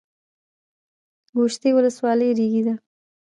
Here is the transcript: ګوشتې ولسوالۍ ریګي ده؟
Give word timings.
ګوشتې 1.37 1.69
ولسوالۍ 1.77 2.29
ریګي 2.39 2.61
ده؟ 2.67 2.73